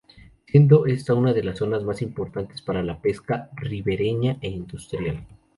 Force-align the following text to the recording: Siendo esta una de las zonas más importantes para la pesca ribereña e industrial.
Siendo 0.47 0.87
esta 0.87 1.13
una 1.13 1.31
de 1.31 1.43
las 1.43 1.59
zonas 1.59 1.83
más 1.83 2.01
importantes 2.01 2.63
para 2.63 2.81
la 2.81 2.99
pesca 2.99 3.51
ribereña 3.61 4.39
e 4.41 4.49
industrial. 4.49 5.27